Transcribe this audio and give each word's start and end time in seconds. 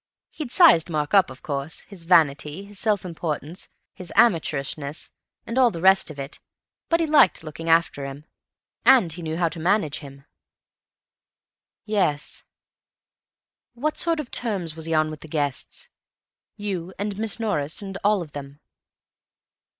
He'd 0.31 0.51
sized 0.51 0.89
Mark 0.89 1.13
up, 1.13 1.29
of 1.29 1.43
course—his 1.43 2.05
vanity, 2.05 2.65
his 2.65 2.79
self 2.79 3.05
importance, 3.05 3.69
his 3.93 4.11
amateurishness 4.15 5.11
and 5.45 5.59
all 5.59 5.69
the 5.69 5.79
rest 5.79 6.09
of 6.09 6.17
it—but 6.17 6.99
he 6.99 7.05
liked 7.05 7.43
looking 7.43 7.69
after 7.69 8.03
him. 8.05 8.25
And 8.83 9.11
he 9.11 9.21
knew 9.21 9.37
how 9.37 9.47
to 9.49 9.59
manage 9.59 9.99
him." 9.99 10.25
"Yes.... 11.85 12.43
What 13.75 13.95
sort 13.95 14.19
of 14.19 14.31
terms 14.31 14.75
was 14.75 14.85
he 14.85 14.93
on 14.95 15.11
with 15.11 15.19
the 15.19 15.27
guests—you 15.27 16.95
and 16.97 17.19
Miss 17.19 17.39
Norris 17.39 17.83
and 17.83 17.95
all 18.03 18.23
of 18.23 18.31
them?" 18.31 18.59